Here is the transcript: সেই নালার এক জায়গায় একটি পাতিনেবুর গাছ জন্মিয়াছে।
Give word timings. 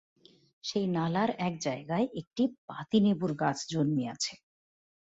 সেই 0.63 0.85
নালার 0.87 1.29
এক 1.39 1.53
জায়গায় 1.59 2.05
একটি 2.13 2.43
পাতিনেবুর 2.67 3.31
গাছ 3.33 3.57
জন্মিয়াছে। 3.69 4.33